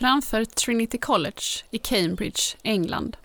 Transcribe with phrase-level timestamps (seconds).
[0.00, 3.16] Framför Trinity College i Cambridge, England,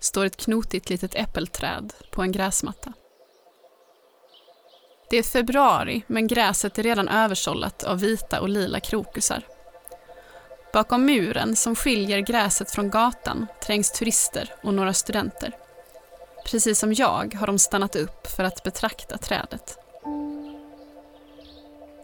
[0.00, 2.92] står ett knotigt litet äppelträd på en gräsmatta.
[5.10, 9.46] Det är februari, men gräset är redan översållat av vita och lila krokusar.
[10.72, 15.52] Bakom muren som skiljer gräset från gatan trängs turister och några studenter.
[16.46, 19.78] Precis som jag har de stannat upp för att betrakta trädet.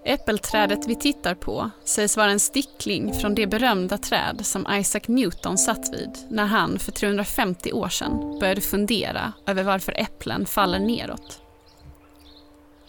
[0.08, 5.58] Äppelträdet vi tittar på sägs vara en stickling från det berömda träd som Isaac Newton
[5.58, 11.40] satt vid när han för 350 år sedan började fundera över varför äpplen faller neråt.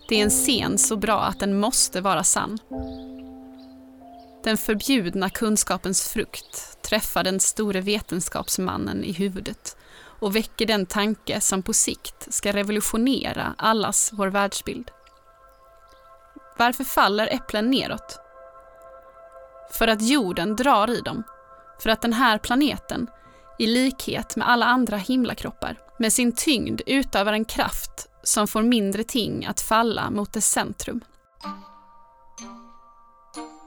[0.10, 2.60] Det är en scen så bra att den måste vara sann.
[4.44, 9.78] Den förbjudna kunskapens frukt träffar den store vetenskapsmannen i huvudet
[10.20, 14.92] och väcker den tanke som på sikt ska revolutionera allas vår världsbild.
[16.60, 18.20] Varför faller äpplen neråt?
[19.72, 21.24] För att jorden drar i dem.
[21.80, 23.08] För att den här planeten,
[23.60, 29.04] i likhet med alla andra himlakroppar, med sin tyngd utövar en kraft som får mindre
[29.04, 31.02] ting att falla mot dess centrum.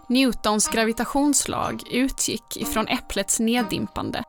[0.08, 4.24] Newtons gravitationslag utgick ifrån äpplets neddimpande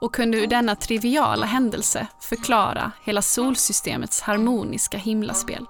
[0.00, 5.66] och kunde ur denna triviala händelse förklara hela solsystemets harmoniska himlaspel.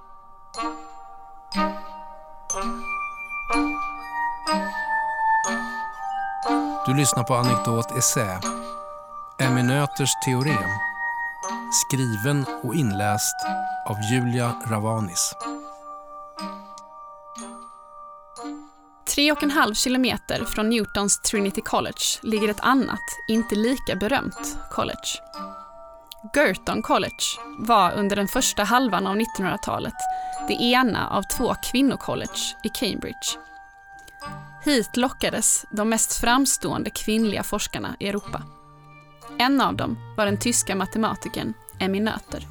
[6.87, 8.41] Du lyssnar på Anekdot Essä,
[9.39, 10.71] Emmy Nöters teorem,
[11.73, 13.34] skriven och inläst
[13.87, 15.34] av Julia Ravanis.
[19.15, 24.59] Tre och en halv kilometer från Newtons Trinity College ligger ett annat, inte lika berömt,
[24.71, 25.21] college.
[26.22, 27.24] Girton College
[27.58, 29.94] var under den första halvan av 1900-talet
[30.48, 33.38] det ena av två kvinnocollege i Cambridge.
[34.64, 38.42] Hit lockades de mest framstående kvinnliga forskarna i Europa.
[39.38, 42.47] En av dem var den tyska matematikern Emmy Noether.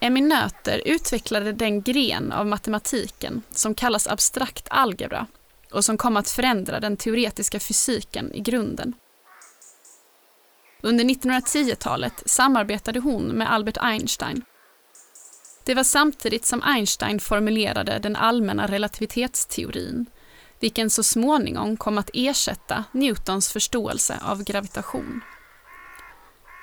[0.00, 5.26] Emmy Noether utvecklade den gren av matematiken som kallas abstrakt algebra
[5.72, 8.94] och som kom att förändra den teoretiska fysiken i grunden.
[10.84, 14.42] Under 1910-talet samarbetade hon med Albert Einstein.
[15.64, 20.06] Det var samtidigt som Einstein formulerade den allmänna relativitetsteorin,
[20.60, 25.20] vilken så småningom kom att ersätta Newtons förståelse av gravitation.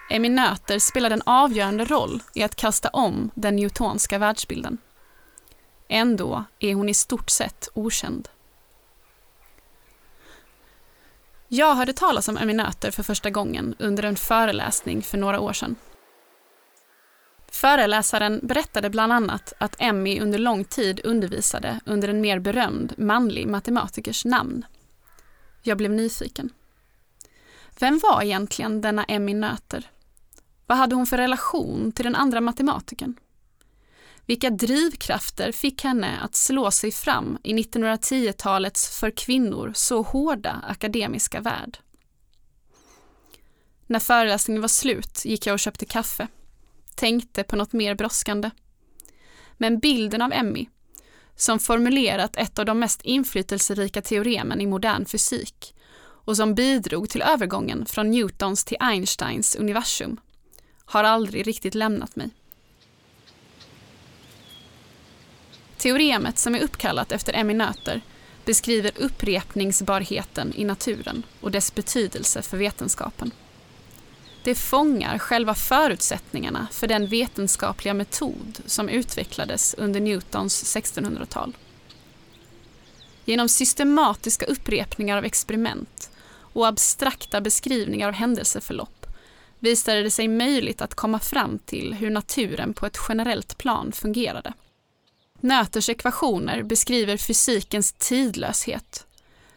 [0.10, 4.78] Emmy Noether spelade en avgörande roll i att kasta om den newtonska världsbilden.
[5.90, 8.30] Ändå är hon i stort sett okänd.
[11.54, 12.54] Jag hörde talas om Emmy
[12.92, 15.76] för första gången under en föreläsning för några år sedan.
[17.52, 23.48] Föreläsaren berättade bland annat att Emmy under lång tid undervisade under en mer berömd manlig
[23.48, 24.66] matematikers namn.
[25.62, 26.50] Jag blev nyfiken.
[27.80, 29.92] Vem var egentligen denna Emmy Nöter?
[30.68, 33.16] Vad hade hon för relation till den andra matematikern?
[34.32, 41.42] Vilka drivkrafter fick henne att slå sig fram i 1910-talets för kvinnor så hårda akademiska
[41.42, 41.78] värld?
[43.88, 46.28] När föreläsningen var slut gick jag och köpte kaffe.
[46.96, 48.52] Tänkte på något mer brådskande.
[49.58, 50.70] Men bilden av Emmy,
[51.36, 57.22] som formulerat ett av de mest inflytelserika teoremen i modern fysik och som bidrog till
[57.22, 60.20] övergången från Newtons till Einsteins universum,
[60.86, 62.32] har aldrig riktigt lämnat mig.
[65.82, 68.02] Teoremet som är uppkallat efter Emmy Noether
[68.46, 73.32] beskriver upprepningsbarheten i naturen och dess betydelse för vetenskapen.
[74.44, 81.58] Det fångar själva förutsättningarna för den vetenskapliga metod som utvecklades under Newtons 1600-tal.
[83.26, 86.12] Genom systematiska upprepningar av experiment
[86.54, 89.06] och abstrakta beskrivningar av händelseförlopp
[89.60, 94.54] visade det sig möjligt att komma fram till hur naturen på ett generellt plan fungerade.
[95.44, 99.06] Nöters ekvationer beskriver fysikens tidlöshet,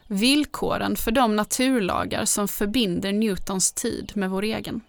[0.06, 4.80] villkoren för de naturlagar som förbinder Newtons tid med vår egen.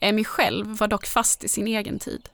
[0.00, 2.28] Emmy själv var dock fast i sin egen tid.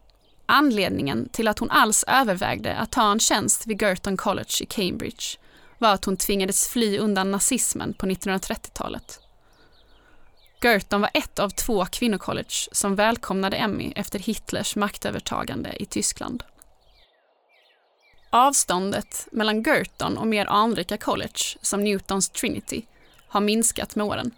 [0.46, 5.38] Anledningen till att hon alls övervägde att ta en tjänst vid Girton College i Cambridge
[5.78, 9.20] var att hon tvingades fly undan nazismen på 1930-talet.
[10.62, 16.42] Girton var ett av två kvinnocollege som välkomnade Emmy efter Hitlers maktövertagande i Tyskland.
[18.34, 22.82] Avståndet mellan Girton och mer anrika college, som Newtons Trinity,
[23.28, 24.30] har minskat med åren.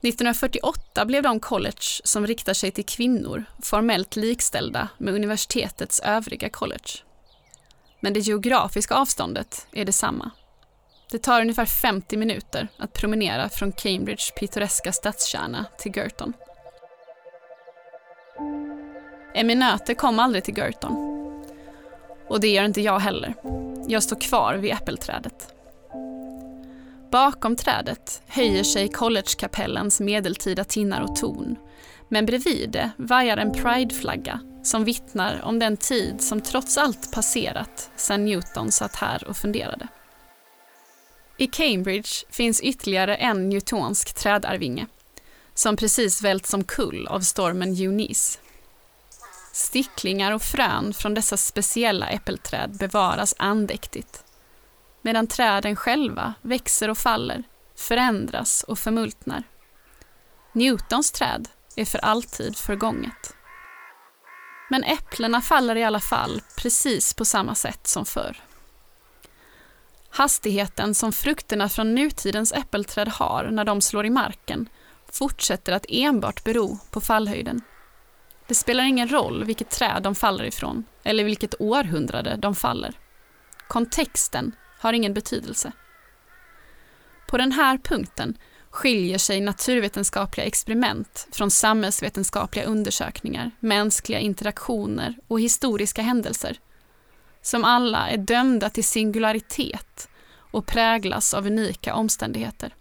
[0.00, 6.88] 1948 blev de college som riktar sig till kvinnor formellt likställda med universitetets övriga college.
[8.00, 10.30] Men det geografiska avståndet är detsamma.
[11.10, 16.32] Det tar ungefär 50 minuter att promenera från Cambridges pittoreska stadskärna till Girton.
[19.34, 21.03] Eminöter kom aldrig till Girton.
[22.28, 23.34] Och det gör inte jag heller.
[23.88, 25.54] Jag står kvar vid äppelträdet.
[27.10, 31.56] Bakom trädet höjer sig collegekapellens medeltida tinnar och torn.
[32.08, 37.90] Men bredvid det vajar en prideflagga som vittnar om den tid som trots allt passerat
[37.96, 39.88] sedan Newton satt här och funderade.
[41.36, 44.86] I Cambridge finns ytterligare en newtonsk trädarvinge
[45.54, 48.38] som precis välts omkull av stormen Eunice.
[49.54, 54.24] Sticklingar och frön från dessa speciella äppelträd bevaras andäktigt
[55.02, 57.42] medan träden själva växer och faller,
[57.76, 59.42] förändras och förmultnar.
[60.52, 63.36] Newtons träd är för alltid förgånget.
[64.70, 68.42] Men äpplena faller i alla fall precis på samma sätt som förr.
[70.10, 74.68] Hastigheten som frukterna från nutidens äppelträd har när de slår i marken
[75.12, 77.62] fortsätter att enbart bero på fallhöjden.
[78.46, 82.94] Det spelar ingen roll vilket träd de faller ifrån eller vilket århundrade de faller.
[83.68, 85.72] Kontexten har ingen betydelse.
[87.28, 88.38] På den här punkten
[88.70, 96.58] skiljer sig naturvetenskapliga experiment från samhällsvetenskapliga undersökningar, mänskliga interaktioner och historiska händelser,
[97.42, 102.74] som alla är dömda till singularitet och präglas av unika omständigheter.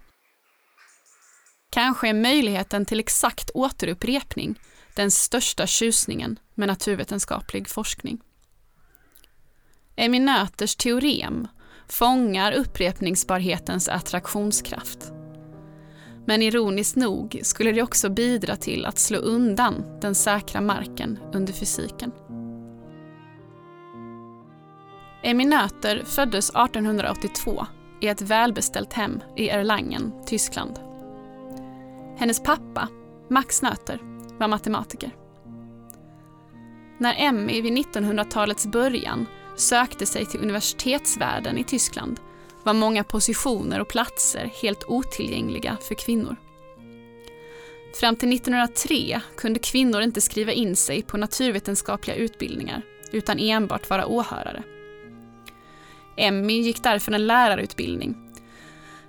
[1.70, 4.60] Kanske är möjligheten till exakt återupprepning
[4.96, 8.22] den största tjusningen med naturvetenskaplig forskning.
[9.96, 11.48] Eminöters teorem
[11.88, 15.12] fångar upprepningsbarhetens attraktionskraft.
[16.26, 21.54] Men ironiskt nog skulle det också bidra till att slå undan den säkra marken under
[21.54, 22.12] fysiken.
[25.24, 27.66] Eminöter föddes 1882
[28.02, 30.80] i ett välbeställt hem i Erlangen, Tyskland.
[32.18, 32.88] Hennes pappa,
[33.30, 35.12] Max Nöter, var matematiker.
[36.98, 39.26] När Emmy vid 1900-talets början
[39.56, 42.20] sökte sig till universitetsvärlden i Tyskland
[42.64, 46.36] var många positioner och platser helt otillgängliga för kvinnor.
[48.00, 52.82] Fram till 1903 kunde kvinnor inte skriva in sig på naturvetenskapliga utbildningar
[53.12, 54.64] utan enbart vara åhörare.
[56.18, 58.16] Emmy gick därför en lärarutbildning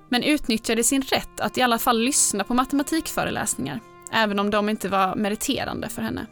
[0.09, 3.81] men utnyttjade sin rätt att i alla fall lyssna på matematikföreläsningar
[4.13, 6.27] även om de inte var meriterande för henne.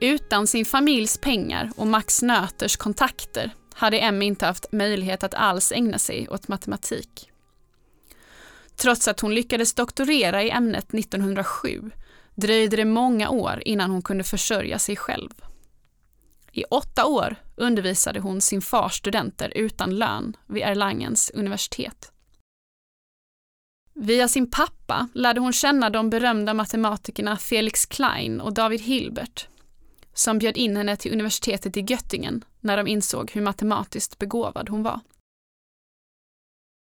[0.00, 5.72] Utan sin familjs pengar och Max Nöters kontakter hade Emmy inte haft möjlighet att alls
[5.72, 7.30] ägna sig åt matematik.
[8.76, 11.90] Trots att hon lyckades doktorera i ämnet 1907
[12.34, 15.30] dröjde det många år innan hon kunde försörja sig själv.
[16.52, 22.12] I åtta år undervisade hon sin fars studenter utan lön vid Erlangens universitet.
[23.98, 29.48] Via sin pappa lärde hon känna de berömda matematikerna Felix Klein och David Hilbert
[30.14, 34.82] som bjöd in henne till universitetet i Göttingen när de insåg hur matematiskt begåvad hon
[34.82, 35.00] var.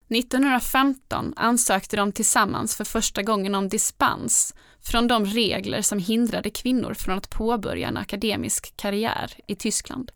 [0.10, 6.94] 1915 ansökte de tillsammans för första gången om dispens från de regler som hindrade kvinnor
[6.94, 10.12] från att påbörja en akademisk karriär i Tyskland.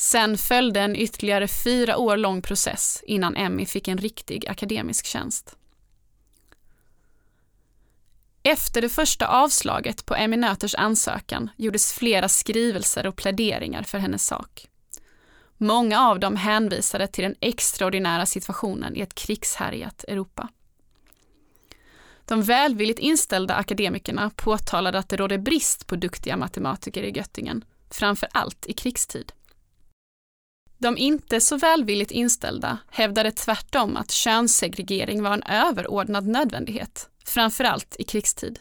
[0.00, 5.56] Sen följde en ytterligare fyra år lång process innan Emmy fick en riktig akademisk tjänst.
[8.42, 14.26] Efter det första avslaget på Emmy Nöters ansökan gjordes flera skrivelser och pläderingar för hennes
[14.26, 14.68] sak.
[15.56, 20.48] Många av dem hänvisade till den extraordinära situationen i ett krigshärjat Europa.
[22.24, 28.28] De välvilligt inställda akademikerna påtalade att det rådde brist på duktiga matematiker i Göttingen, framför
[28.32, 29.32] allt i krigstid.
[30.80, 38.04] De inte så välvilligt inställda hävdade tvärtom att könssegregering var en överordnad nödvändighet, framförallt i
[38.04, 38.58] krigstid.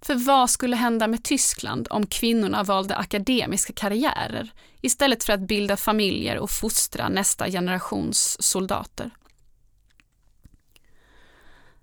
[0.00, 5.76] För vad skulle hända med Tyskland om kvinnorna valde akademiska karriärer istället för att bilda
[5.76, 9.10] familjer och fostra nästa generations soldater?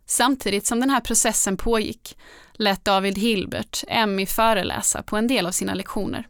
[0.05, 2.17] Samtidigt som den här processen pågick
[2.53, 6.27] lät David Hilbert Emmy föreläsa på en del av sina lektioner,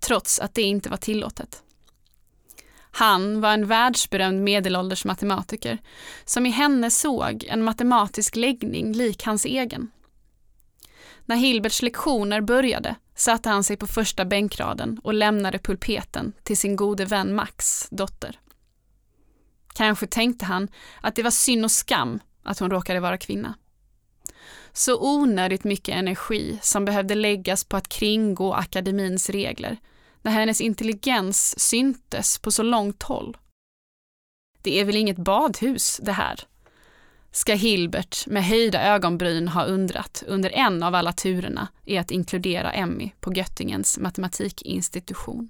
[0.00, 1.62] trots att det inte var tillåtet.
[2.90, 5.78] Han var en världsberömd medelålders matematiker
[6.24, 9.90] som i henne såg en matematisk läggning lik hans egen.
[11.24, 16.76] När Hilberts lektioner började satte han sig på första bänkraden och lämnade pulpeten till sin
[16.76, 18.40] gode vän Max dotter.
[19.74, 20.68] Kanske tänkte han
[21.00, 23.54] att det var synd och skam att hon råkade vara kvinna.
[24.72, 29.76] Så onödigt mycket energi som behövde läggas på att kringgå akademins regler
[30.22, 33.36] när hennes intelligens syntes på så långt håll.
[34.62, 36.40] Det är väl inget badhus det här?
[37.30, 42.72] Ska Hilbert med höjda ögonbryn ha undrat under en av alla turerna i att inkludera
[42.72, 45.48] Emmy på Göttingens matematikinstitution.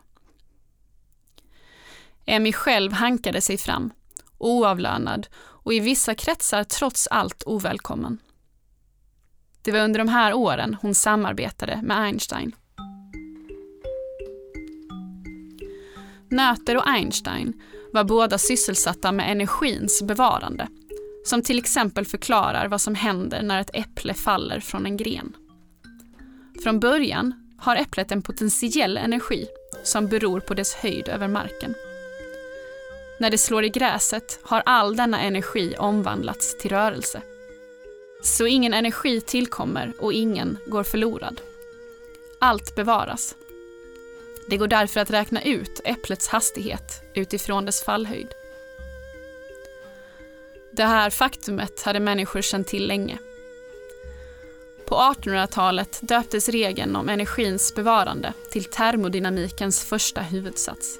[2.26, 3.90] Emmy själv hankade sig fram,
[4.38, 8.18] oavlönad och i vissa kretsar trots allt ovälkommen.
[9.62, 12.52] Det var under de här åren hon samarbetade med Einstein.
[16.30, 20.68] Noether och Einstein var båda sysselsatta med energins bevarande,
[21.24, 25.36] som till exempel förklarar vad som händer när ett äpple faller från en gren.
[26.62, 29.46] Från början har äpplet en potentiell energi
[29.84, 31.74] som beror på dess höjd över marken.
[33.20, 37.22] När det slår i gräset har all denna energi omvandlats till rörelse.
[38.22, 41.40] Så ingen energi tillkommer och ingen går förlorad.
[42.40, 43.34] Allt bevaras.
[44.50, 48.28] Det går därför att räkna ut äpplets hastighet utifrån dess fallhöjd.
[50.70, 53.18] Det här faktumet hade människor känt till länge.
[54.86, 60.98] På 1800-talet döptes regeln om energins bevarande till termodynamikens första huvudsats.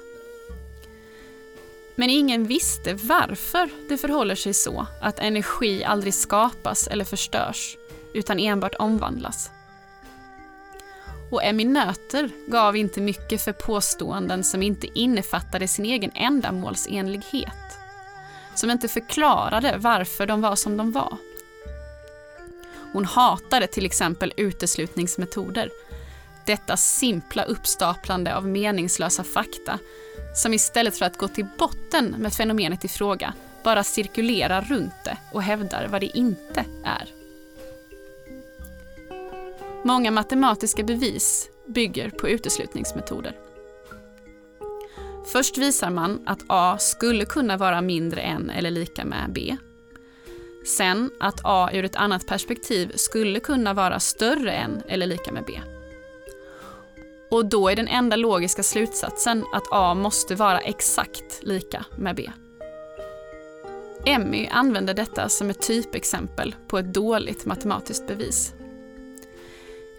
[1.95, 7.77] Men ingen visste varför det förhåller sig så att energi aldrig skapas eller förstörs,
[8.13, 9.49] utan enbart omvandlas.
[11.31, 17.77] Och Emmy Nöter gav inte mycket för påståenden som inte innefattade sin egen ändamålsenlighet.
[18.55, 21.17] Som inte förklarade varför de var som de var.
[22.93, 25.69] Hon hatade till exempel uteslutningsmetoder.
[26.45, 29.79] Detta simpla uppstaplande av meningslösa fakta
[30.35, 33.33] som istället för att gå till botten med fenomenet i fråga
[33.63, 37.18] bara cirkulerar runt det och hävdar vad det inte är.
[39.83, 43.35] Många matematiska bevis bygger på uteslutningsmetoder.
[45.31, 49.57] Först visar man att A skulle kunna vara mindre än eller lika med B.
[50.65, 55.43] Sen att A ur ett annat perspektiv skulle kunna vara större än eller lika med
[55.47, 55.61] B.
[57.31, 62.31] Och då är den enda logiska slutsatsen att A måste vara exakt lika med B.
[64.05, 68.53] Emmy använder detta som ett typexempel på ett dåligt matematiskt bevis.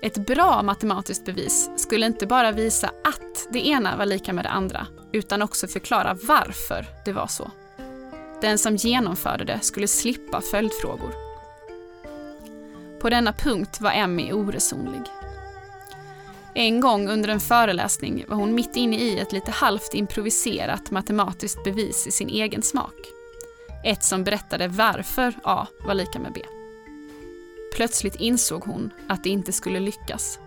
[0.03, 4.49] Ett bra matematiskt bevis skulle inte bara visa att det ena var lika med det
[4.49, 7.51] andra, utan också förklara varför det var så.
[8.41, 11.15] Den som genomförde det skulle slippa följdfrågor.
[13.01, 15.03] På denna punkt var Emmy oresonlig.
[16.55, 21.65] En gång under en föreläsning var hon mitt inne i ett lite halvt improviserat matematiskt
[21.65, 22.95] bevis i sin egen smak.
[23.85, 26.41] Ett som berättade varför A var lika med B.
[27.73, 30.39] Plötsligt insåg hon att det inte skulle lyckas.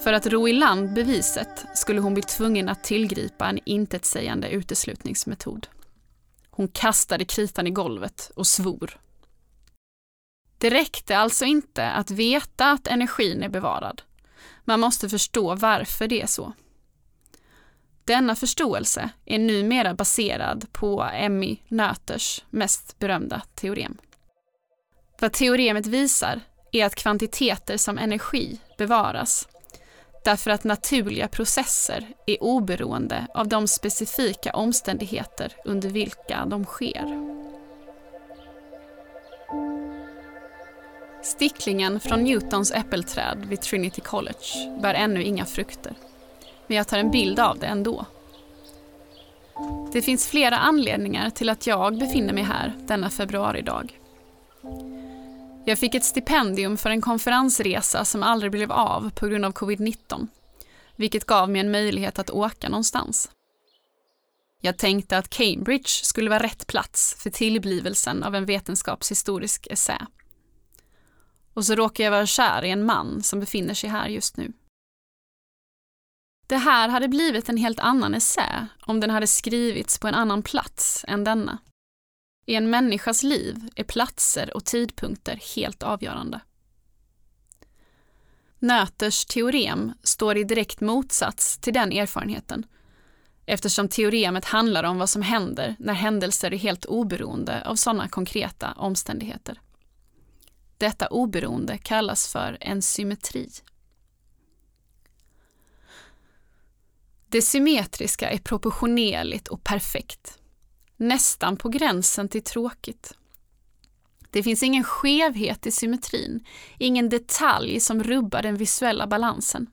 [0.00, 5.66] För att ro i land beviset skulle hon bli tvungen att tillgripa en intetsägande uteslutningsmetod.
[6.50, 8.98] Hon kastade kritan i golvet och svor.
[10.58, 14.02] Det räckte alltså inte att veta att energin är bevarad.
[14.64, 16.52] Man måste förstå varför det är så.
[18.04, 23.98] Denna förståelse är numera baserad på Emmy Noethers mest berömda teorem.
[25.24, 26.40] Vad teoremet visar
[26.72, 29.48] är att kvantiteter som energi bevaras
[30.24, 37.36] därför att naturliga processer är oberoende av de specifika omständigheter under vilka de sker.
[41.22, 45.92] Sticklingen från Newtons äppelträd vid Trinity College bär ännu inga frukter.
[46.66, 48.06] Men jag tar en bild av det ändå.
[49.92, 53.98] Det finns flera anledningar till att jag befinner mig här denna februaridag.
[55.66, 60.26] Jag fick ett stipendium för en konferensresa som aldrig blev av på grund av covid-19,
[60.96, 63.30] vilket gav mig en möjlighet att åka någonstans.
[64.60, 70.06] Jag tänkte att Cambridge skulle vara rätt plats för tillblivelsen av en vetenskapshistorisk essä.
[71.54, 74.52] Och så råkar jag vara kär i en man som befinner sig här just nu.
[76.46, 80.42] Det här hade blivit en helt annan essä om den hade skrivits på en annan
[80.42, 81.58] plats än denna.
[82.46, 86.40] I en människas liv är platser och tidpunkter helt avgörande.
[88.58, 92.66] Nöters teorem står i direkt motsats till den erfarenheten
[93.46, 98.72] eftersom teoremet handlar om vad som händer när händelser är helt oberoende av sådana konkreta
[98.72, 99.60] omständigheter.
[100.78, 103.50] Detta oberoende kallas för en symmetri.
[107.28, 110.38] Det symmetriska är proportionerligt och perfekt
[111.08, 113.12] nästan på gränsen till tråkigt.
[114.30, 116.46] Det finns ingen skevhet i symmetrin,
[116.78, 119.66] ingen detalj som rubbar den visuella balansen.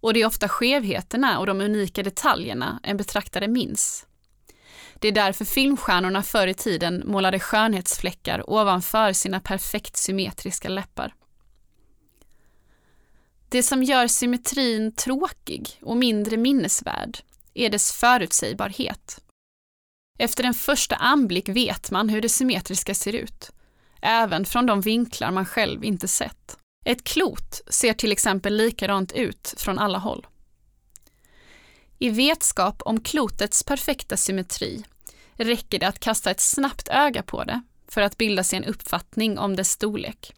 [0.00, 4.06] Och det är ofta skevheterna och de unika detaljerna en betraktare minns.
[4.94, 11.14] Det är därför filmstjärnorna förr i tiden målade skönhetsfläckar ovanför sina perfekt symmetriska läppar.
[13.48, 17.18] Det som gör symmetrin tråkig och mindre minnesvärd
[17.54, 19.25] är dess förutsägbarhet.
[20.18, 23.50] Efter en första anblick vet man hur det symmetriska ser ut,
[24.00, 26.58] även från de vinklar man själv inte sett.
[26.84, 30.26] Ett klot ser till exempel likadant ut från alla håll.
[31.98, 34.84] I vetskap om klotets perfekta symmetri
[35.34, 39.38] räcker det att kasta ett snabbt öga på det för att bilda sig en uppfattning
[39.38, 40.32] om dess storlek.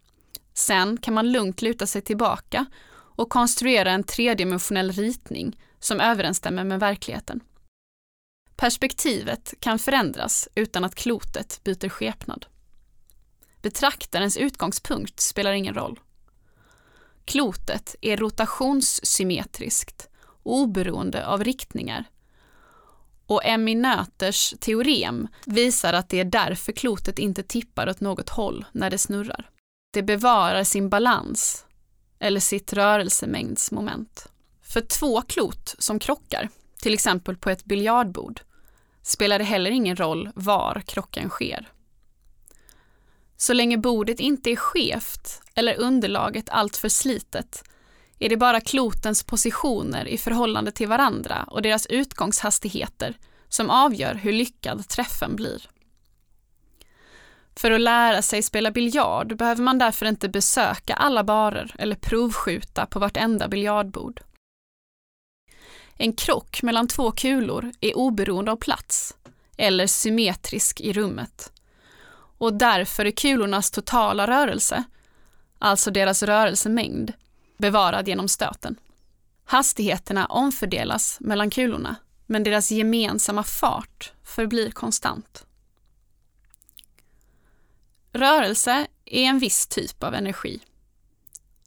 [0.53, 6.79] Sen kan man lugnt luta sig tillbaka och konstruera en tredimensionell ritning som överensstämmer med
[6.79, 7.39] verkligheten.
[8.59, 12.45] Perspektivet kan förändras utan att klotet byter skepnad.
[13.61, 15.99] Betraktarens utgångspunkt spelar ingen roll.
[17.25, 20.09] Klotet är rotationssymmetriskt,
[20.43, 22.05] oberoende av riktningar.
[23.25, 28.65] Och Emmy Nöters teorem visar att det är därför klotet inte tippar åt något håll
[28.71, 29.49] när det snurrar.
[29.93, 31.65] Det bevarar sin balans,
[32.19, 34.27] eller sitt rörelsemängdsmoment.
[34.61, 36.49] För två klot som krockar,
[36.81, 38.41] till exempel på ett biljardbord,
[39.09, 41.69] spelar det heller ingen roll var krocken sker.
[43.37, 47.63] Så länge bordet inte är skevt eller underlaget alltför slitet
[48.19, 54.33] är det bara klotens positioner i förhållande till varandra och deras utgångshastigheter som avgör hur
[54.33, 55.69] lyckad träffen blir.
[57.55, 62.85] För att lära sig spela biljard behöver man därför inte besöka alla barer eller provskjuta
[62.85, 64.21] på vartenda biljardbord.
[66.01, 69.17] En krock mellan två kulor är oberoende av plats
[69.57, 71.51] eller symmetrisk i rummet.
[72.37, 74.83] Och därför är kulornas totala rörelse,
[75.57, 77.13] alltså deras rörelsemängd,
[77.57, 78.75] bevarad genom stöten.
[79.45, 81.95] Hastigheterna omfördelas mellan kulorna,
[82.25, 85.45] men deras gemensamma fart förblir konstant.
[88.13, 90.59] Rörelse är en viss typ av energi.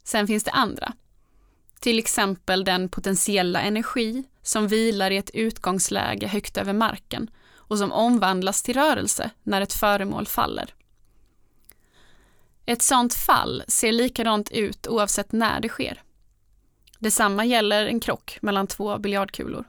[0.03, 0.93] Sen finns det andra.
[1.83, 7.91] Till exempel den potentiella energi som vilar i ett utgångsläge högt över marken och som
[7.91, 10.73] omvandlas till rörelse när ett föremål faller.
[12.65, 16.03] Ett sådant fall ser likadant ut oavsett när det sker.
[16.99, 19.65] Detsamma gäller en krock mellan två biljardkulor.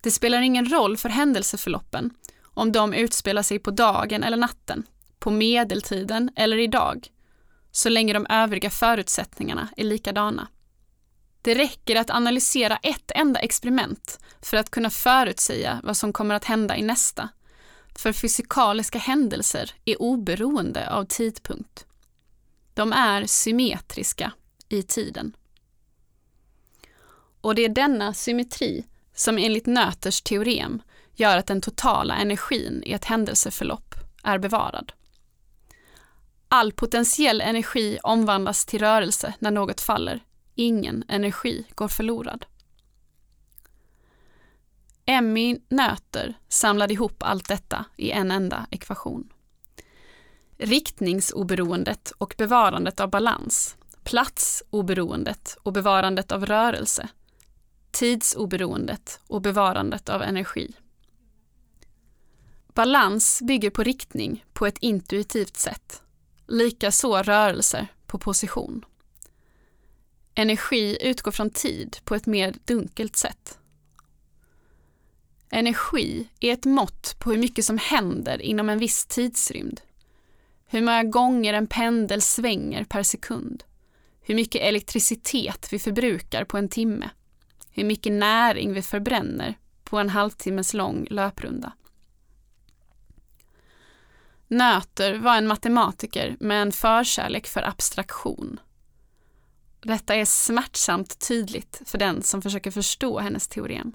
[0.00, 2.10] Det spelar ingen roll för händelseförloppen
[2.42, 4.86] om de utspelar sig på dagen eller natten,
[5.18, 7.08] på medeltiden eller idag,
[7.72, 10.48] så länge de övriga förutsättningarna är likadana.
[11.42, 16.44] Det räcker att analysera ett enda experiment för att kunna förutsäga vad som kommer att
[16.44, 17.28] hända i nästa.
[17.96, 21.86] För fysikaliska händelser är oberoende av tidpunkt.
[22.74, 24.32] De är symmetriska
[24.68, 25.36] i tiden.
[27.40, 30.82] Och det är denna symmetri som enligt Nöters teorem
[31.14, 34.92] gör att den totala energin i ett händelseförlopp är bevarad.
[36.54, 40.24] All potentiell energi omvandlas till rörelse när något faller.
[40.54, 42.46] Ingen energi går förlorad.
[45.06, 49.32] Emmy Nöter samlade ihop allt detta i en enda ekvation.
[50.58, 57.08] Riktningsoberoendet och bevarandet av balans, platsoberoendet och bevarandet av rörelse,
[57.90, 60.74] tidsoberoendet och bevarandet av energi.
[62.74, 66.02] Balans bygger på riktning på ett intuitivt sätt.
[66.52, 68.84] Likaså rörelser på position.
[70.34, 73.58] Energi utgår från tid på ett mer dunkelt sätt.
[75.50, 79.80] Energi är ett mått på hur mycket som händer inom en viss tidsrymd.
[80.66, 83.64] Hur många gånger en pendel svänger per sekund.
[84.22, 87.10] Hur mycket elektricitet vi förbrukar på en timme.
[87.70, 91.72] Hur mycket näring vi förbränner på en halvtimmes lång löprunda.
[94.52, 98.60] Nöter var en matematiker med en förkärlek för abstraktion.
[99.82, 103.92] Detta är smärtsamt tydligt för den som försöker förstå hennes teorem.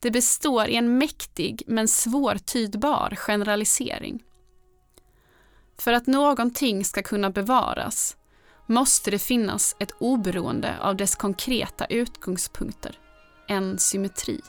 [0.00, 4.22] Det består i en mäktig men svårtydbar generalisering.
[5.78, 8.16] För att någonting ska kunna bevaras
[8.66, 12.98] måste det finnas ett oberoende av dess konkreta utgångspunkter,
[13.48, 14.40] en symmetri.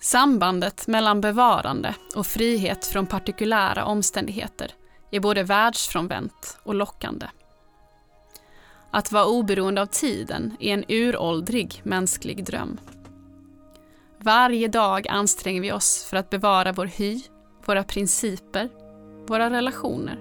[0.00, 4.74] Sambandet mellan bevarande och frihet från partikulära omständigheter
[5.10, 7.26] är både världsfrånvänt och lockande.
[8.90, 12.80] Att vara oberoende av tiden är en uråldrig mänsklig dröm.
[14.18, 17.22] Varje dag anstränger vi oss för att bevara vår hy,
[17.64, 18.68] våra principer,
[19.26, 20.18] våra relationer.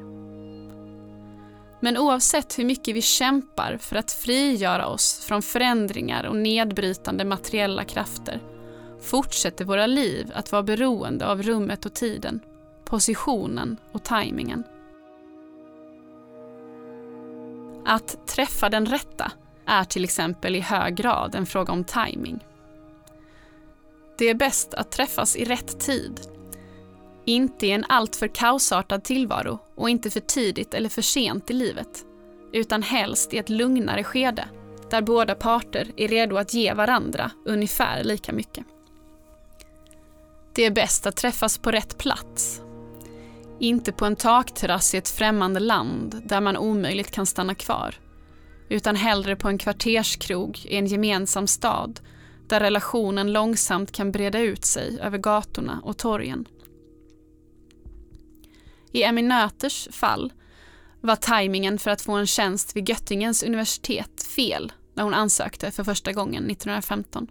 [1.79, 7.83] Men oavsett hur mycket vi kämpar för att frigöra oss från förändringar och nedbrytande materiella
[7.83, 8.41] krafter
[9.01, 12.39] fortsätter våra liv att vara beroende av rummet och tiden,
[12.85, 14.63] positionen och tajmingen.
[17.85, 19.31] Att träffa den rätta
[19.65, 22.39] är till exempel i hög grad en fråga om timing.
[24.17, 26.21] Det är bäst att träffas i rätt tid.
[27.25, 32.05] Inte i en alltför kaosartad tillvaro och inte för tidigt eller för sent i livet.
[32.53, 34.49] Utan helst i ett lugnare skede
[34.89, 38.65] där båda parter är redo att ge varandra ungefär lika mycket.
[40.57, 42.61] Det är bäst att träffas på rätt plats.
[43.59, 47.95] Inte på en takterrass i ett främmande land där man omöjligt kan stanna kvar.
[48.69, 51.99] Utan hellre på en kvarterskrog i en gemensam stad
[52.47, 56.47] där relationen långsamt kan breda ut sig över gatorna och torgen.
[58.91, 60.33] I Emmy Nöters fall
[61.01, 65.83] var tajmingen för att få en tjänst vid Göttingens universitet fel när hon ansökte för
[65.83, 67.27] första gången 1915.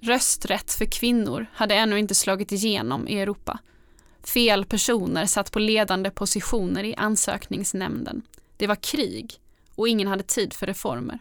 [0.00, 3.58] Rösträtt för kvinnor hade ännu inte slagit igenom i Europa.
[4.22, 8.22] Fel personer satt på ledande positioner i ansökningsnämnden.
[8.56, 9.40] Det var krig
[9.74, 11.18] och ingen hade tid för reformer.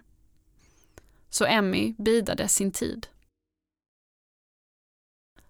[1.29, 3.07] Så Emmy bidade sin tid.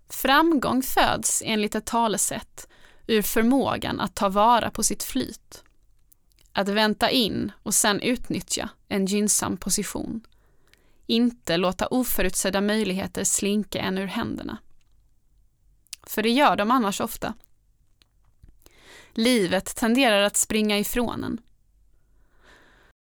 [0.09, 2.67] Framgång föds enligt ett talesätt
[3.07, 5.63] ur förmågan att ta vara på sitt flyt.
[6.51, 10.21] Att vänta in och sen utnyttja en gynnsam position.
[11.07, 14.57] Inte låta oförutsedda möjligheter slinka en ur händerna.
[16.03, 17.33] För det gör de annars ofta.
[19.13, 21.41] Livet tenderar att springa ifrån en.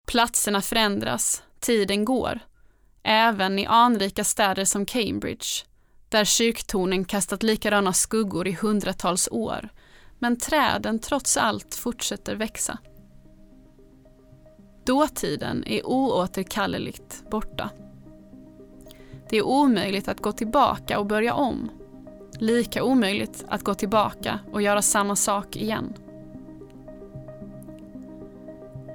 [0.08, 2.40] Platserna förändras, tiden går.
[3.04, 5.66] Även i anrika städer som Cambridge,
[6.10, 9.70] där kyrktornen kastat likadana skuggor i hundratals år,
[10.20, 12.78] men träden trots allt fortsätter växa.
[14.86, 17.70] Dåtiden är oåterkalleligt borta.
[19.30, 21.70] Det är omöjligt att gå tillbaka och börja om.
[22.40, 25.94] Lika omöjligt att gå tillbaka och göra samma sak igen.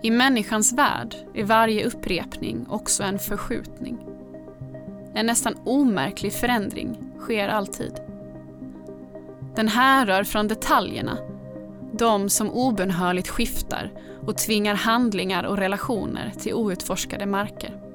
[0.02, 3.98] I människans värld är varje upprepning också en förskjutning.
[5.14, 7.92] En nästan omärklig förändring sker alltid.
[9.54, 11.18] Den härrör från detaljerna,
[11.92, 13.92] de som obönhörligt skiftar
[14.26, 17.91] och tvingar handlingar och relationer till outforskade marker.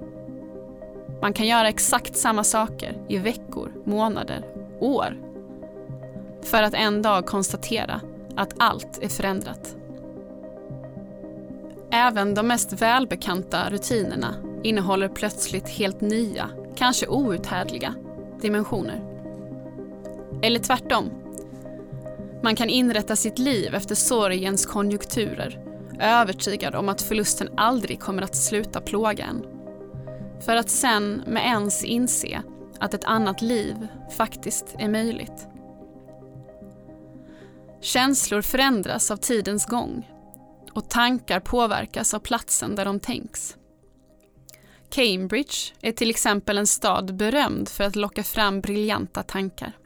[1.21, 4.45] Man kan göra exakt samma saker i veckor, månader,
[4.79, 5.17] år.
[6.43, 8.01] För att en dag konstatera
[8.35, 9.75] att allt är förändrat.
[11.91, 17.93] Även de mest välbekanta rutinerna innehåller plötsligt helt nya, kanske outhärdliga,
[18.41, 19.03] dimensioner.
[20.41, 21.09] Eller tvärtom.
[22.41, 25.59] Man kan inrätta sitt liv efter sorgens konjunkturer,
[25.99, 29.56] övertygad om att förlusten aldrig kommer att sluta plåga en.
[30.45, 32.41] För att sen med ens inse
[32.79, 35.47] att ett annat liv faktiskt är möjligt.
[37.81, 40.11] Känslor förändras av tidens gång
[40.71, 43.57] och tankar påverkas av platsen där de tänks.
[44.89, 49.77] Cambridge är till exempel en stad berömd för att locka fram briljanta tankar.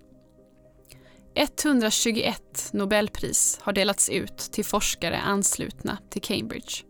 [1.36, 6.84] 121 Nobelpris har delats ut till forskare anslutna till Cambridge.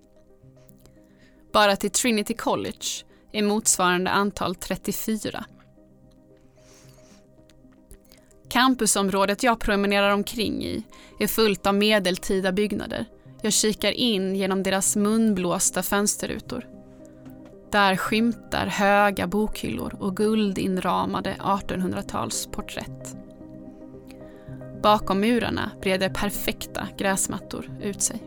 [1.54, 2.86] Bara till Trinity College
[3.32, 5.46] är motsvarande antal 34.
[8.50, 10.84] Campusområdet jag promenerar omkring i
[11.20, 13.06] är fullt av medeltida byggnader.
[13.42, 16.68] Jag kikar in genom deras munblåsta fönsterrutor.
[17.72, 23.18] Där skymtar höga bokhyllor och guldinramade 1800-talsporträtt.
[24.84, 28.24] Bakom murarna breder perfekta gräsmattor ut sig.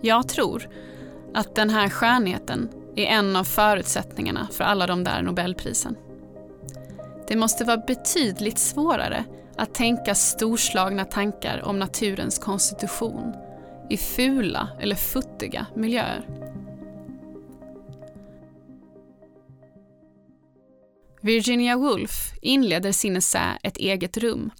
[0.00, 0.68] Jag tror
[1.34, 5.96] att den här skönheten är en av förutsättningarna för alla de där Nobelprisen.
[7.28, 9.24] Det måste vara betydligt svårare
[9.56, 13.34] att tänka storslagna tankar om naturens konstitution
[13.90, 16.28] i fula eller futtiga miljöer.
[21.20, 24.50] Virginia Woolf inleder sin essä Ett eget rum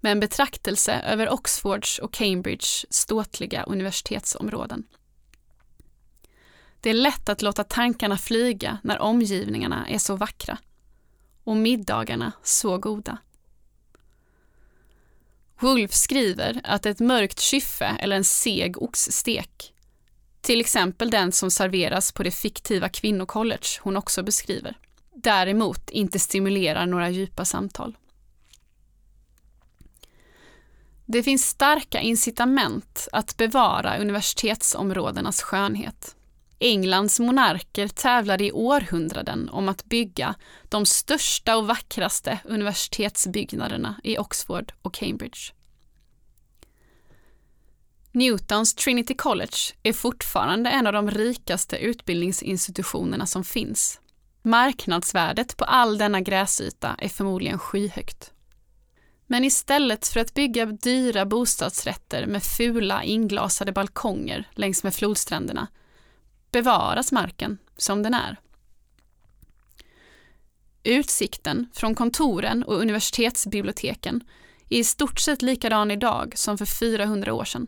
[0.00, 4.84] med en betraktelse över Oxfords och Cambridges ståtliga universitetsområden.
[6.80, 10.58] Det är lätt att låta tankarna flyga när omgivningarna är så vackra
[11.44, 13.18] och middagarna så goda.
[15.60, 19.74] Wolf skriver att ett mörkt kyffe eller en seg oxstek,
[20.40, 24.78] till exempel den som serveras på det fiktiva kvinnocollege hon också beskriver,
[25.14, 27.96] däremot inte stimulerar några djupa samtal.
[31.06, 36.16] Det finns starka incitament att bevara universitetsområdenas skönhet.
[36.60, 40.34] Englands monarker tävlade i århundraden om att bygga
[40.68, 45.52] de största och vackraste universitetsbyggnaderna i Oxford och Cambridge.
[48.12, 54.00] Newtons Trinity College är fortfarande en av de rikaste utbildningsinstitutionerna som finns.
[54.42, 58.32] Marknadsvärdet på all denna gräsyta är förmodligen skyhögt.
[59.26, 65.68] Men istället för att bygga dyra bostadsrätter med fula inglasade balkonger längs med flodstränderna
[66.50, 68.36] bevaras marken som den är.
[70.82, 74.24] Utsikten från kontoren och universitetsbiblioteken
[74.68, 77.66] är i stort sett likadan idag som för 400 år sedan.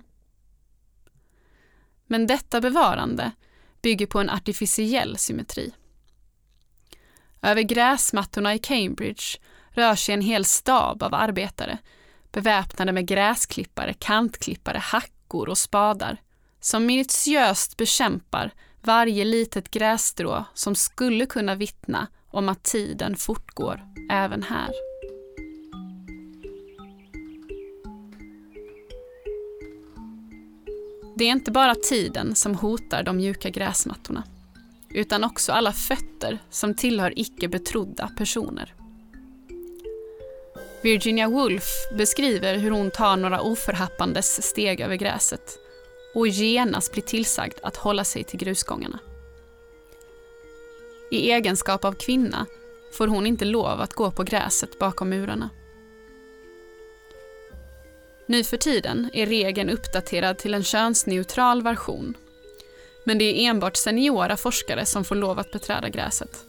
[2.07, 3.33] Men detta bevarande
[3.83, 5.73] bygger på en artificiell symmetri.
[7.43, 9.25] Över gräsmattorna i Cambridge
[9.71, 11.79] rör sig en hel stab av arbetare
[12.33, 16.17] beväpnade med gräsklippare, kantklippare, hackor och spadar
[16.61, 24.43] som minutiöst bekämpar varje litet grässtrå som skulle kunna vittna om att tiden fortgår även
[24.43, 24.71] här.
[31.17, 34.25] Det är inte bara tiden som hotar de mjuka gräsmattorna,
[34.91, 38.75] utan också alla fötter som tillhör icke betrodda personer.
[40.83, 41.65] Virginia Woolf
[41.99, 45.59] beskriver hur hon tar några oförhappandes steg över gräset
[46.15, 48.99] och genast blir tillsagd att hålla sig till grusgångarna.
[51.11, 52.47] I egenskap av kvinna
[52.93, 55.51] får hon inte lov att gå på gräset bakom murarna.
[58.27, 62.15] Nu för tiden är regeln uppdaterad till en könsneutral version.
[63.05, 66.45] Men det är enbart seniora forskare som får lov att beträda gräset.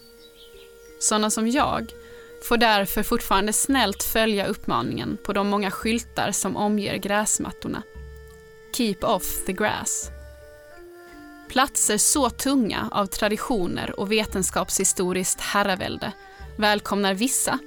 [0.99, 1.93] Sådana som jag
[2.41, 7.83] får därför fortfarande snällt följa uppmaningen på de många skyltar som omger gräsmattorna.
[8.73, 10.09] Keep off the grass.
[11.49, 16.11] Platser så tunga av traditioner och vetenskapshistoriskt herravälde
[16.57, 17.59] välkomnar vissa,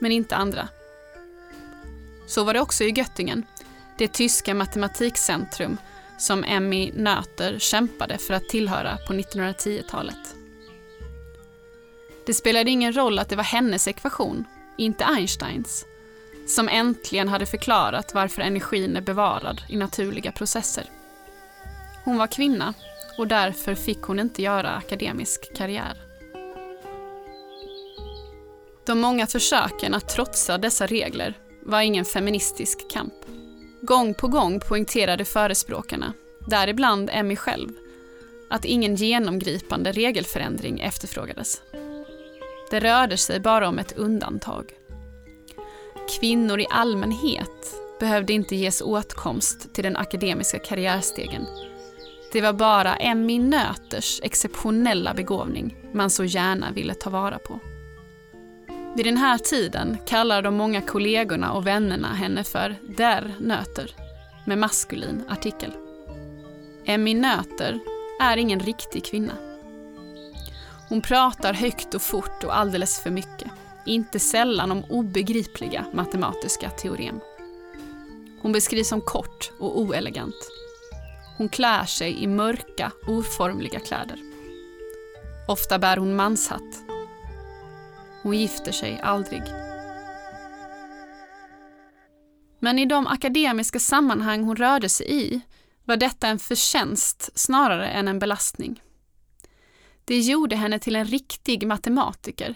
[0.00, 0.68] men inte andra.
[2.26, 3.46] Så var det också i Göttingen,
[3.98, 5.76] det tyska matematikcentrum
[6.18, 10.34] som Emmy Noether kämpade för att tillhöra på 1910-talet.
[12.26, 14.44] Det spelade ingen roll att det var hennes ekvation,
[14.76, 15.86] inte Einsteins,
[16.54, 20.84] som äntligen hade förklarat varför energin är bevarad i naturliga processer.
[22.04, 22.74] Hon var kvinna
[23.18, 25.96] och därför fick hon inte göra akademisk karriär.
[28.86, 33.14] De många försöken att trotsa dessa regler var ingen feministisk kamp.
[33.82, 36.12] Gång på gång poängterade förespråkarna,
[36.46, 37.68] däribland Emmy själv,
[38.50, 41.62] att ingen genomgripande regelförändring efterfrågades.
[42.70, 44.72] Det rörde sig bara om ett undantag.
[46.08, 51.46] Kvinnor i allmänhet behövde inte ges åtkomst till den akademiska karriärstegen.
[52.32, 57.60] Det var bara Emmy Nöters exceptionella begåvning man så gärna ville ta vara på.
[58.96, 63.90] Vid den här tiden kallar de många kollegorna och vännerna henne för Der Nöter
[64.46, 65.72] med maskulin artikel.
[66.84, 67.80] Emmy Nöter
[68.20, 69.32] är ingen riktig kvinna.
[70.88, 73.50] Hon pratar högt och fort och alldeles för mycket.
[73.86, 77.20] Inte sällan om obegripliga matematiska teorem.
[78.40, 80.48] Hon beskrivs som kort och oelegant.
[81.38, 84.18] Hon klär sig i mörka, oformliga kläder.
[85.48, 86.82] Ofta bär hon manshatt.
[88.22, 89.42] Hon gifter sig aldrig.
[92.58, 95.40] Men i de akademiska sammanhang hon rörde sig i
[95.84, 98.82] var detta en förtjänst snarare än en belastning.
[100.04, 102.54] Det gjorde henne till en riktig matematiker.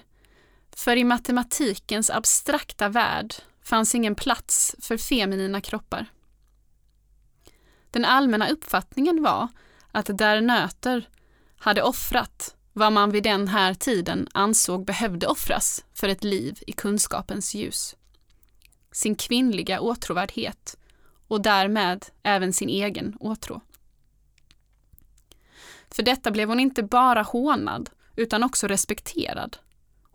[0.77, 6.07] För i matematikens abstrakta värld fanns ingen plats för feminina kroppar.
[7.91, 9.49] Den allmänna uppfattningen var
[9.93, 11.09] att där Nöter
[11.59, 16.73] hade offrat vad man vid den här tiden ansåg behövde offras för ett liv i
[16.73, 17.97] kunskapens ljus.
[18.93, 20.77] Sin kvinnliga åtråvärdhet
[21.29, 23.61] och därmed även sin egen åtrå.
[25.91, 29.57] För detta blev hon inte bara hånad, utan också respekterad.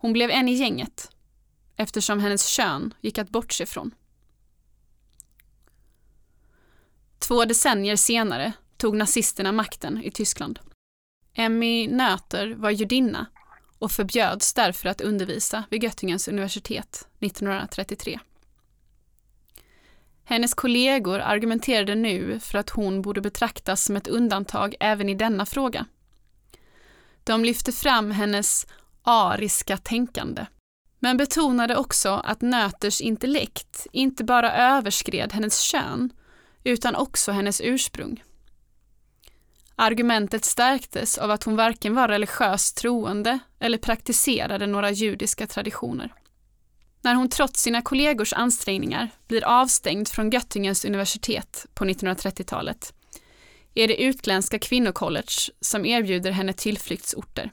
[0.02, 1.10] Hon blev en i gänget,
[1.76, 3.94] eftersom hennes kön gick att bortse från.
[7.18, 10.58] Två decennier senare tog nazisterna makten i Tyskland.
[11.34, 13.26] Emmy Noether var judinna
[13.78, 18.20] och förbjöds därför att undervisa vid Göttingens universitet 1933.
[20.24, 25.46] Hennes kollegor argumenterade nu för att hon borde betraktas som ett undantag även i denna
[25.46, 25.86] fråga.
[27.24, 28.66] De lyfte fram hennes
[29.02, 30.46] ariska tänkande,
[30.98, 36.12] Men betonade också att Nöters intellekt inte bara överskred hennes kön,
[36.64, 38.22] utan också hennes ursprung.
[39.76, 46.12] Argumentet stärktes av att hon varken var religiöst troende eller praktiserade några judiska traditioner.
[47.00, 52.94] När hon trots sina kollegors ansträngningar blir avstängd från Göttingens universitet på 1930-talet
[53.74, 57.50] är det utländska kvinnocollege som erbjuder henne tillflyktsorter.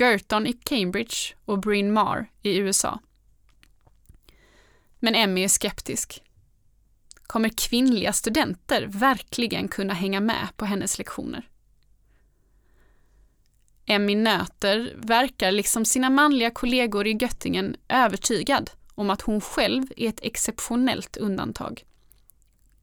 [0.00, 3.00] Girton i Cambridge och Bryn Mawr i USA.
[4.98, 6.22] Men Emmy är skeptisk.
[7.26, 11.48] Kommer kvinnliga studenter verkligen kunna hänga med på hennes lektioner?
[13.86, 20.08] Emmy Nöter verkar liksom sina manliga kollegor i Göttingen övertygad om att hon själv är
[20.08, 21.84] ett exceptionellt undantag.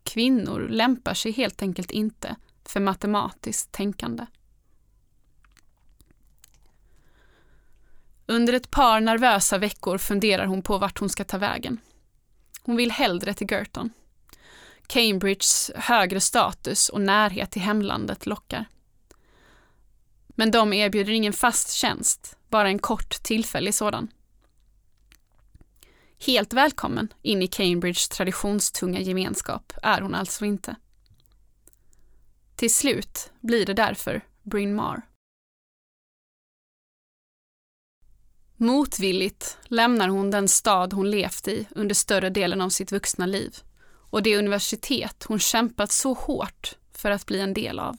[0.04, 4.26] Kvinnor lämpar sig helt enkelt inte för matematiskt tänkande.
[8.38, 11.80] Under ett par nervösa veckor funderar hon på vart hon ska ta vägen.
[12.64, 13.90] Hon vill hellre till Girton.
[14.88, 18.66] Cambridges högre status och närhet till hemlandet lockar.
[20.28, 24.08] Men de erbjuder ingen fast tjänst, bara en kort tillfällig sådan.
[26.26, 30.76] Helt välkommen in i Cambridges traditionstunga gemenskap är hon alltså inte.
[32.56, 35.02] Till slut blir det därför Bryn Mawr.
[38.60, 43.56] Motvilligt lämnar hon den stad hon levt i under större delen av sitt vuxna liv
[44.10, 47.98] och det universitet hon kämpat så hårt för att bli en del av.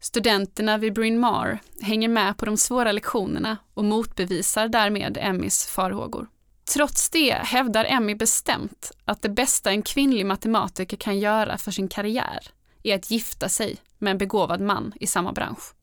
[0.00, 6.28] Studenterna vid Bryn Mawr hänger med på de svåra lektionerna och motbevisar därmed Emmys farhågor.
[6.64, 11.88] Trots det hävdar Emmy bestämt att det bästa en kvinnlig matematiker kan göra för sin
[11.88, 12.46] karriär
[12.82, 15.74] är att gifta sig med en begåvad man i samma bransch.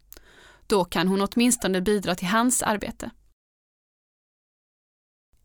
[0.67, 3.09] Då kan hon åtminstone bidra till hans arbete.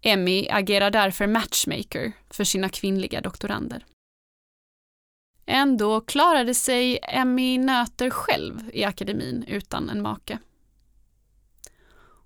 [0.07, 3.87] Emmy agerar därför matchmaker för sina kvinnliga doktorander.
[5.47, 10.39] Ändå klarade sig Emmy Nöter själv i akademin utan en make.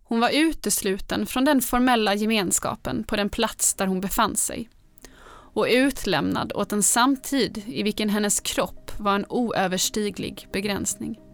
[0.05, 4.71] Hon var utesluten från den formella gemenskapen på den plats där hon befann sig
[5.55, 11.28] och utlämnad åt en samtid i vilken hennes kropp var en oöverstiglig begränsning.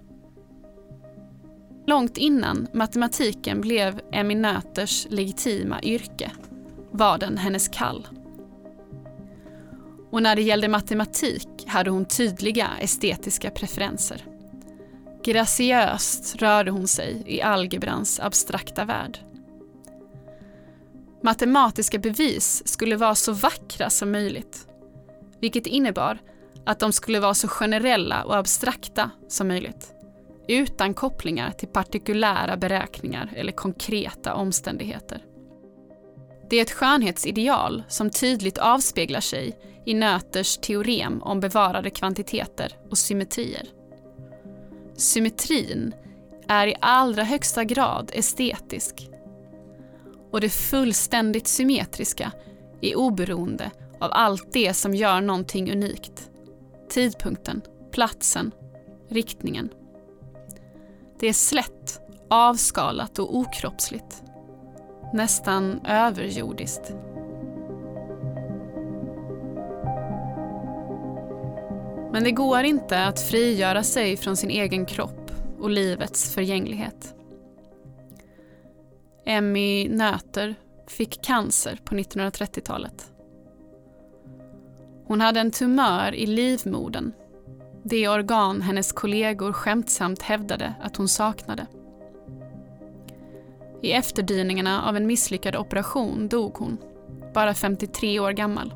[1.86, 6.30] Långt innan matematiken blev Emmy Nöters legitima yrke
[6.90, 8.08] var den hennes kall.
[10.10, 14.24] Och när det gällde matematik hade hon tydliga estetiska preferenser.
[15.24, 19.18] Graciöst rörde hon sig i algebrans abstrakta värld.
[21.22, 24.66] Matematiska bevis skulle vara så vackra som möjligt,
[25.40, 26.18] vilket innebar
[26.66, 29.93] att de skulle vara så generella och abstrakta som möjligt,
[30.48, 35.24] utan kopplingar till partikulära beräkningar eller konkreta omständigheter.
[36.50, 42.98] Det är ett skönhetsideal som tydligt avspeglar sig i Nöters teorem om bevarade kvantiteter och
[42.98, 43.68] symmetrier.
[44.96, 45.94] Symmetrin
[46.48, 49.10] är i allra högsta grad estetisk.
[50.30, 52.32] Och det fullständigt symmetriska
[52.80, 56.30] är oberoende av allt det som gör någonting unikt.
[56.88, 58.50] Tidpunkten, platsen,
[59.08, 59.68] riktningen.
[61.24, 64.22] Det är slätt, avskalat och okroppsligt.
[65.12, 66.92] Nästan överjordiskt.
[72.12, 77.14] Men det går inte att frigöra sig från sin egen kropp och livets förgänglighet.
[79.26, 80.54] Emmy Nöter
[80.86, 83.12] fick cancer på 1930-talet.
[85.06, 87.12] Hon hade en tumör i livmodern,
[87.86, 91.66] det organ hennes kollegor skämtsamt hävdade att hon saknade.
[93.82, 96.78] I efterdyningarna av en misslyckad operation dog hon,
[97.34, 98.74] bara 53 år gammal.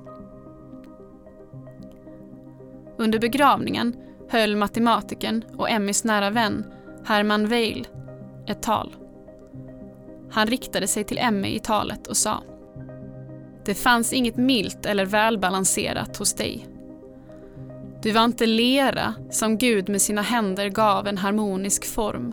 [2.97, 3.97] Under begravningen
[4.29, 6.65] höll matematikern och Emmys nära vän
[7.05, 7.89] Herman Weil
[8.47, 8.97] ett tal.
[10.31, 12.43] Han riktade sig till Emmy i talet och sa
[13.65, 16.78] Det fanns inget milt eller välbalanserat hos dig.
[18.03, 22.33] Du var inte lera som Gud med sina händer gav en harmonisk form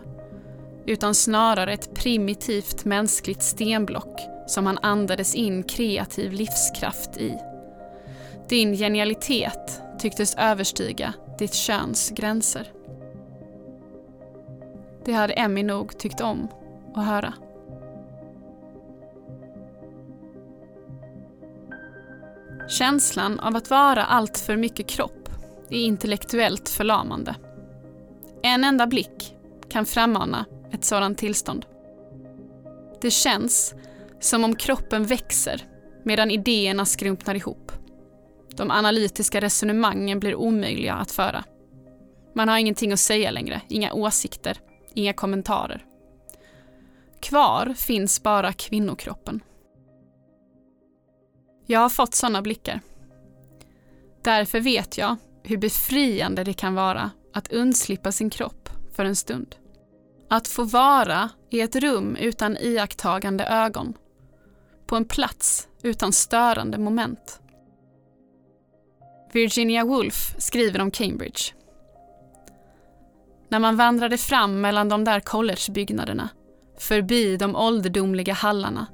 [0.86, 7.38] utan snarare ett primitivt mänskligt stenblock som han andades in kreativ livskraft i.
[8.48, 12.72] Din genialitet tycktes överstiga ditt köns gränser.
[15.04, 16.48] Det hade Emmy nog tyckt om
[16.94, 17.32] att höra.
[22.68, 25.15] Känslan av att vara allt för mycket kropp
[25.70, 27.34] är intellektuellt förlamande.
[28.42, 29.36] En enda blick
[29.68, 31.66] kan frammana ett sådant tillstånd.
[33.00, 33.74] Det känns
[34.20, 35.62] Som om kroppen växer
[36.04, 37.72] medan idéerna skrumpnar ihop.
[38.56, 41.44] De analytiska resonemangen blir omöjliga att föra.
[42.34, 44.58] Man har ingenting att säga längre, inga åsikter,
[44.94, 45.84] inga kommentarer.
[47.20, 49.40] Kvar finns bara kvinnokroppen.
[51.66, 52.80] Jag har fått sådana blickar.
[54.22, 55.16] Därför vet jag
[55.46, 59.56] hur befriande det kan vara att undslippa sin kropp för en stund.
[60.30, 63.94] Att få vara i ett rum utan iakttagande ögon.
[64.86, 67.40] På en plats utan störande moment.
[69.32, 71.40] Virginia Woolf skriver om Cambridge.
[73.48, 76.28] När man vandrade fram mellan de där collegebyggnaderna,
[76.78, 78.86] förbi de ålderdomliga hallarna,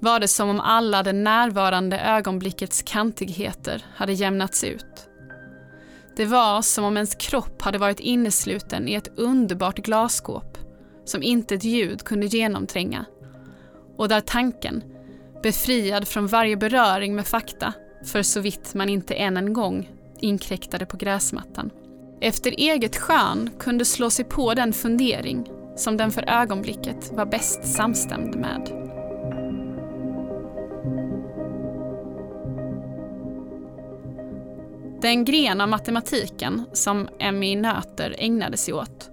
[0.00, 5.08] var det som om alla det närvarande ögonblickets kantigheter hade jämnats ut.
[6.16, 10.58] Det var som om ens kropp hade varit innesluten i ett underbart glasskåp
[11.04, 13.04] som inte ett ljud kunde genomtränga
[13.96, 14.82] och där tanken,
[15.42, 17.72] befriad från varje beröring med fakta,
[18.04, 19.90] för så vitt man inte än en gång
[20.20, 21.70] inkräktade på gräsmattan,
[22.20, 27.64] efter eget skön kunde slå sig på den fundering som den för ögonblicket var bäst
[27.64, 28.81] samstämd med.
[35.02, 39.10] Den gren av matematiken som Emmy Noether ägnade sig åt,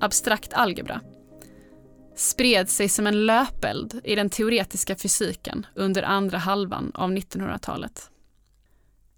[0.00, 1.00] abstrakt algebra,
[2.16, 8.10] spred sig som en löpeld i den teoretiska fysiken under andra halvan av 1900-talet.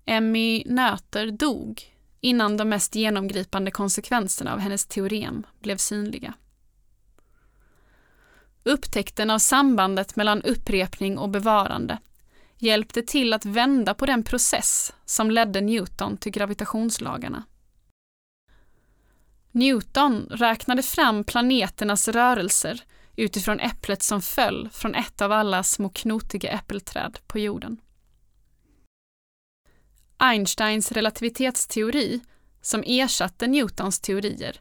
[0.07, 1.83] Emmy Noether dog
[2.21, 6.35] innan de mest genomgripande konsekvenserna av hennes teorem blev synliga.
[8.64, 11.99] Upptäckten av sambandet mellan upprepning och bevarande
[12.59, 17.45] hjälpte till att vända på den process som ledde Newton till gravitationslagarna.
[19.53, 22.83] Newton räknade fram planeternas rörelser
[23.17, 27.81] utifrån äpplet som föll från ett av alla små knotiga äppelträd på jorden.
[30.17, 32.21] Einsteins relativitetsteori,
[32.61, 34.61] som ersatte Newtons teorier,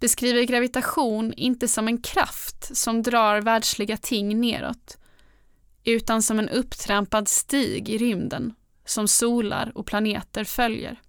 [0.00, 4.98] beskriver gravitation inte som en kraft som drar världsliga ting neråt,
[5.84, 8.54] utan som en upptrampad stig i rymden
[8.84, 11.00] som solar och planeter följer.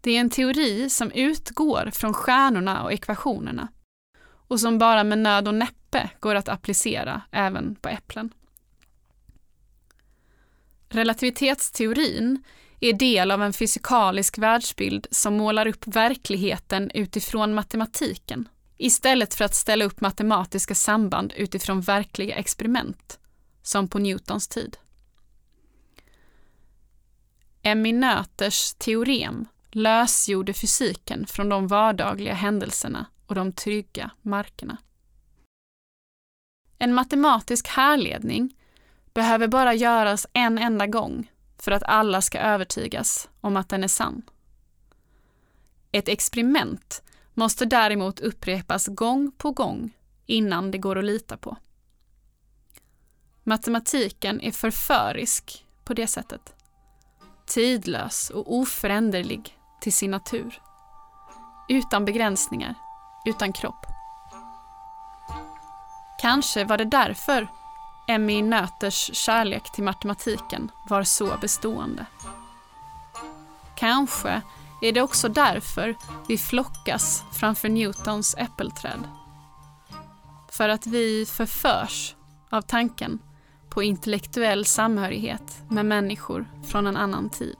[0.00, 3.68] Det är en teori som utgår från stjärnorna och ekvationerna
[4.48, 8.34] och som bara med nöd och näppe går att applicera även på äpplen.
[10.88, 12.44] Relativitetsteorin
[12.80, 19.54] är del av en fysikalisk världsbild som målar upp verkligheten utifrån matematiken istället för att
[19.54, 23.18] ställa upp matematiska samband utifrån verkliga experiment,
[23.62, 24.76] som på Newtons tid.
[27.62, 34.76] Emmy Noethers teorem lösgjorde fysiken från de vardagliga händelserna och de trygga markerna.
[36.78, 38.56] En matematisk härledning
[39.14, 43.88] behöver bara göras en enda gång för att alla ska övertygas om att den är
[43.88, 44.22] sann.
[45.92, 47.02] Ett experiment
[47.36, 49.90] måste däremot upprepas gång på gång
[50.26, 51.56] innan det går att lita på.
[53.42, 56.54] Matematiken är förförisk på det sättet.
[57.46, 60.62] Tidlös och oföränderlig till sin natur.
[61.68, 62.74] Utan begränsningar,
[63.26, 63.86] utan kropp.
[66.20, 67.48] Kanske var det därför
[68.08, 72.06] Emmy Nöters kärlek till matematiken var så bestående.
[73.74, 74.42] Kanske
[74.82, 75.94] är det också därför
[76.28, 79.08] vi flockas framför Newtons äppelträd.
[80.52, 82.14] För att vi förförs
[82.50, 83.18] av tanken
[83.68, 87.56] på intellektuell samhörighet med människor från en annan tid.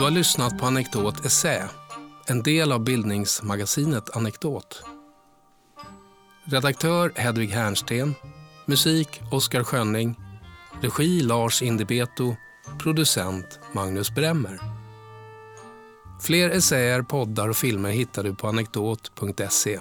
[0.00, 1.68] Du har lyssnat på Anekdot Essä
[2.30, 4.82] en del av bildningsmagasinet Anekdot.
[6.44, 8.14] Redaktör Hedvig Hernsten,
[8.66, 10.14] Musik Oskar Schönning.
[10.80, 12.36] Regi Lars Indibeto.
[12.78, 14.60] Producent Magnus Bremmer.
[16.20, 19.80] Fler essäer, poddar och filmer hittar du på anekdot.se.